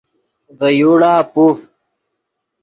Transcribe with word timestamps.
ڤے 0.57 0.67
یوڑا 0.79 1.13
پوف 1.33 1.57